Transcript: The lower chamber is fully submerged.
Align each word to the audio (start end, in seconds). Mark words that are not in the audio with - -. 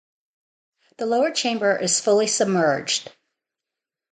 The 0.97 1.05
lower 1.05 1.29
chamber 1.29 1.77
is 1.77 1.99
fully 1.99 2.25
submerged. 2.25 3.15